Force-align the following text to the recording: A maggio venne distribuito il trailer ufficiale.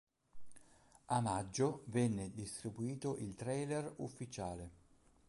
A 1.05 1.21
maggio 1.21 1.83
venne 1.89 2.33
distribuito 2.33 3.17
il 3.17 3.35
trailer 3.35 3.93
ufficiale. 3.97 4.71